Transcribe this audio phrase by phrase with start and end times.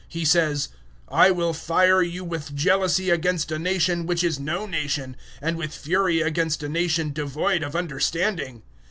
[0.07, 0.69] He says,
[1.09, 5.75] "I will fire you with jealousy against a nation which is no nation, and with
[5.75, 8.63] fury against a nation devoid of understanding."